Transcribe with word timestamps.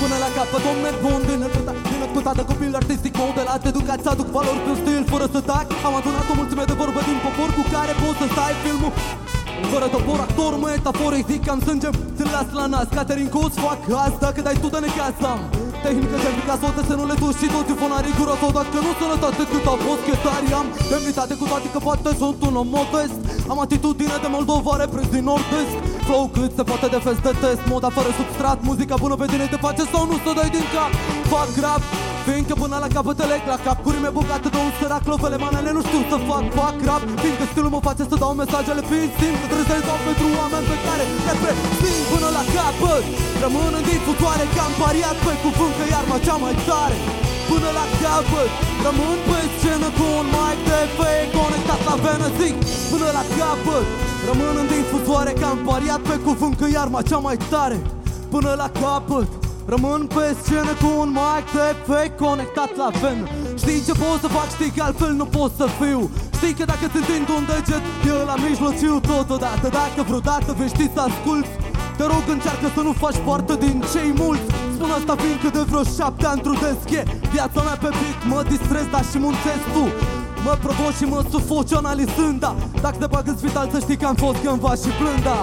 Până 0.00 0.16
la 0.24 0.28
capăt 0.36 0.64
om 0.70 0.78
merg 0.84 0.98
bun 1.06 1.20
din 1.30 1.40
întâta 1.46 1.72
Din 1.92 2.00
ascultată 2.06 2.42
copil 2.50 2.72
artistic 2.82 3.12
modelat 3.22 3.62
Educat 3.70 4.00
să 4.04 4.08
aduc 4.14 4.28
valori 4.38 4.60
prin 4.64 4.76
stil 4.82 5.02
fără 5.12 5.26
să 5.34 5.40
tac. 5.50 5.66
Am 5.86 5.94
adunat 6.00 6.26
o 6.32 6.34
mulțime 6.40 6.64
de 6.70 6.74
vorbă 6.80 7.00
din 7.08 7.18
popor 7.24 7.48
Cu 7.56 7.62
care 7.74 7.92
poți 8.02 8.18
să 8.20 8.26
stai 8.34 8.54
filmul. 8.64 8.92
Fără 9.72 9.86
topor, 9.94 10.18
actor, 10.26 10.52
metaforic, 10.64 11.24
zic 11.30 11.44
am 11.52 11.60
sânge. 11.66 11.88
Ți-l 12.16 12.30
las 12.34 12.48
la 12.58 12.66
nas, 12.72 12.88
Caterin 12.96 13.28
Cos, 13.34 13.52
fac 13.66 13.80
asta 14.06 14.28
că 14.34 14.40
dai 14.46 14.56
tu 14.62 14.68
de 14.74 14.78
necasa 14.84 15.32
Tehnică 15.84 16.16
de 16.24 16.30
Picasso, 16.36 16.68
desenule 16.76 17.14
tu 17.20 17.28
și 17.38 17.46
toți 17.54 17.72
fonarii 17.80 18.16
cu 18.18 18.22
rotot 18.28 18.52
Dacă 18.58 18.78
nu 18.86 18.92
sănătate 19.00 19.42
cât 19.52 19.66
a 19.72 19.74
fost, 19.84 20.02
că 20.06 20.14
tari 20.24 20.52
am. 20.60 20.66
Demnitate 20.90 21.34
cu 21.40 21.44
toate 21.50 21.68
că 21.74 21.78
poate 21.86 22.10
sunt 22.20 22.38
un 22.48 22.54
om 22.62 22.68
modest. 22.76 23.18
Am 23.52 23.58
atitudine 23.64 24.16
de 24.24 24.28
moldovare 24.36 24.86
prins 24.92 25.10
din 25.14 25.24
nord-est. 25.30 25.74
Flow 26.06 26.24
cât 26.36 26.50
se 26.58 26.62
poate 26.68 26.86
de 26.94 27.00
fest 27.06 27.22
de 27.28 27.32
test. 27.42 27.60
Moda 27.72 27.90
fără 27.96 28.10
substrat, 28.18 28.58
muzica 28.68 28.96
bună 29.02 29.16
pe 29.20 29.26
tine 29.30 29.46
te 29.52 29.58
face 29.66 29.82
sau 29.92 30.02
nu 30.10 30.16
să 30.24 30.30
dai 30.38 30.50
din 30.56 30.66
cap. 30.74 30.90
Fac 31.32 31.50
rap, 31.64 31.82
Fiindcă 32.26 32.54
până 32.62 32.76
la 32.84 32.88
capăt 32.94 33.18
leg 33.32 33.42
la 33.52 33.58
cap. 33.66 33.78
Cu 33.84 33.90
rime 33.94 34.10
bogate 34.18 34.48
de 34.54 34.58
un 34.66 34.72
sărac 34.78 35.04
Lovele 35.12 35.38
manele 35.44 35.70
nu 35.76 35.82
știu 35.88 36.02
să 36.10 36.16
fac. 36.28 36.44
Fac 36.60 36.76
rap 36.88 37.02
Fiindcă 37.22 37.44
stilul 37.50 37.72
mă 37.76 37.80
face 37.88 38.02
să 38.10 38.16
dau 38.22 38.32
mesajele 38.42 38.82
fiind 38.90 39.12
simt 39.18 39.36
Că 39.40 39.46
trebuie 39.50 39.68
să-i 39.70 39.86
dau 39.88 39.98
pentru 40.06 40.26
oameni 40.40 40.66
pe 40.70 40.76
care 40.86 41.04
le 41.26 41.34
prețin 41.42 42.00
până 42.12 42.28
la 42.36 42.42
capăt. 42.54 43.04
Rămân 43.44 43.72
în 43.78 43.84
difuzoare 43.88 44.44
Că 44.54 44.60
am 44.66 44.74
pariat 44.82 45.16
pe 45.26 45.34
cuvânt 45.42 45.74
că 45.78 45.84
iarma 45.94 46.16
cea 46.26 46.36
mai 46.44 46.54
tare. 46.68 46.96
Până 47.50 47.68
la 47.78 47.86
capăt 48.00 48.50
Rămân 48.86 49.18
pe 49.28 49.38
scenă 49.54 49.88
cu 49.96 50.04
un 50.18 50.26
mic 50.34 50.58
de 50.68 50.80
fake 50.96 51.33
Conectat 51.94 52.20
la 52.20 52.26
venă 52.26 52.28
zic 52.40 52.56
Până 52.90 53.08
la 53.18 53.24
capăt. 53.38 53.86
Rămân 54.28 54.54
în 54.62 54.66
difuzoare 54.72 55.32
Că 55.40 55.44
am 55.44 55.58
pariat 55.70 56.00
pe 56.08 56.16
cuvânt 56.26 56.54
că 56.60 56.66
iarma 56.72 57.02
cea 57.02 57.20
mai 57.26 57.36
tare. 57.50 57.78
Până 58.34 58.50
la 58.62 58.68
capăt 58.80 59.28
Rămân 59.72 60.00
pe 60.14 60.24
scenă 60.42 60.72
cu 60.82 60.88
un 61.02 61.10
mic 61.18 61.44
de 61.56 61.68
fake 61.86 62.14
conectat 62.24 62.70
la 62.82 62.88
ven. 63.02 63.18
Știi 63.62 63.84
ce 63.86 63.92
pot 64.02 64.18
să 64.24 64.28
fac, 64.36 64.48
știi 64.56 64.72
că 64.76 64.82
altfel 64.82 65.12
nu 65.20 65.26
pot 65.36 65.50
să 65.60 65.66
fiu. 65.80 66.00
Știi 66.36 66.54
că 66.58 66.64
dacă 66.72 66.84
ți 66.92 66.98
întind 67.00 67.28
un 67.36 67.44
deget, 67.50 67.84
e 68.08 68.12
la 68.30 68.36
mijlociu 68.46 68.94
totodată. 69.12 69.66
Dacă 69.80 70.00
vreodată 70.08 70.48
vei 70.58 70.72
ști 70.74 70.86
să 70.94 71.00
asculti. 71.08 71.52
Te 71.96 72.04
rog 72.12 72.24
încearcă 72.34 72.66
să 72.76 72.80
nu 72.86 72.92
faci 73.02 73.18
parte 73.28 73.54
din 73.64 73.76
cei 73.92 74.10
mulți. 74.22 74.46
Spun 74.74 74.90
asta 74.98 75.14
fiindcă 75.22 75.48
de 75.56 75.62
vreo 75.70 75.82
șapte 75.98 76.26
ani 76.32 76.44
trudesc. 76.46 76.84
E 76.98 77.02
Viața 77.34 77.60
mea 77.66 77.76
pe 77.84 77.90
beat, 77.98 78.18
mă 78.30 78.40
distrez, 78.52 78.86
dar 78.94 79.04
și 79.10 79.18
muncesc 79.26 79.64
tu 79.74 79.84
Mă 80.46 80.54
provoci 80.64 80.98
și 81.00 81.06
mă 81.12 81.20
sufoci 81.30 81.72
analizând 81.80 82.38
da. 82.44 82.52
Dacă 82.84 82.96
te 83.00 83.06
bag 83.12 83.26
în 83.32 83.36
spital 83.36 83.66
să 83.72 83.78
știi 83.84 83.96
că 84.00 84.06
am 84.06 84.18
fost 84.24 84.38
cândva 84.42 84.72
și 84.82 84.90
blânda 84.98 85.40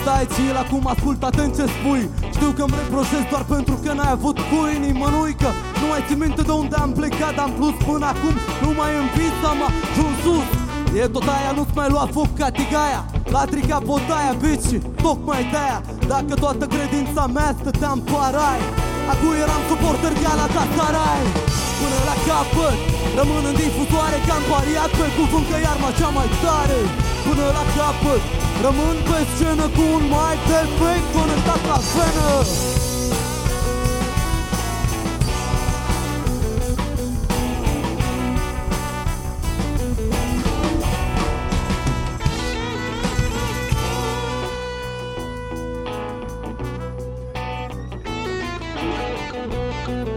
Stai 0.00 0.26
chill, 0.34 0.56
acum 0.64 0.84
ascult 0.94 1.20
atent 1.30 1.52
ce 1.58 1.64
spui. 1.76 2.02
Știu 2.36 2.50
că 2.56 2.62
îmi 2.66 2.76
reproșez 2.80 3.22
doar 3.30 3.44
pentru 3.54 3.74
că 3.82 3.90
n-ai 3.92 4.12
avut 4.18 4.36
cu 4.50 4.58
inimă 4.76 5.06
nu 5.14 5.20
că 5.42 5.50
Nu 5.80 5.86
mai 5.90 6.02
țin 6.06 6.18
minte 6.24 6.42
de 6.48 6.54
unde 6.62 6.76
am 6.84 6.90
plecat 6.98 7.36
Am 7.44 7.52
plus 7.58 7.76
până 7.86 8.06
acum, 8.12 8.34
nu 8.62 8.70
mai 8.78 8.90
în 9.00 9.06
vița 9.16 9.48
am 9.54 9.60
ajuns 9.68 10.16
sus. 10.24 10.48
E 11.00 11.04
tot 11.14 11.26
aia, 11.36 11.52
nu-ți 11.56 11.76
mai 11.78 11.88
lua 11.94 12.06
foc 12.16 12.30
ca 12.40 12.48
tigaia 12.58 13.02
La 13.34 13.42
trica 13.52 13.78
botaia, 13.88 14.32
bici, 14.42 14.72
tocmai 15.04 15.42
de-aia. 15.52 15.78
Dacă 16.12 16.32
toată 16.42 16.64
credința 16.74 17.22
mea 17.36 17.50
stătea 17.60 17.90
în 17.96 18.00
parai 18.10 18.60
Acum 19.12 19.32
eram 19.44 19.62
suporter 19.68 20.12
la 20.40 20.46
ta 20.54 20.64
sarai 20.76 21.24
Până 21.80 21.98
la 22.08 22.16
capăt, 22.26 22.78
rămân 23.18 23.42
în 23.50 23.56
difuzoare 23.60 24.18
Că 24.26 24.32
am 24.38 24.44
pariat 24.52 24.90
pe 25.00 25.06
cuvânt 25.16 25.46
că 25.50 25.56
iarma 25.66 25.90
cea 25.98 26.10
mai 26.18 26.28
tare 26.42 26.80
Până 27.26 27.46
la 27.56 27.64
capăt. 27.76 28.22
Rămân 28.66 28.96
pe 29.08 29.18
scenă 29.32 29.66
cu 29.76 29.82
un 29.96 30.04
mic 30.14 30.38
de 30.50 30.60
fake 30.78 31.08
conectat 31.16 31.60
la 31.70 31.78
venă 31.92 32.28
Până 49.84 50.08
la 50.08 50.13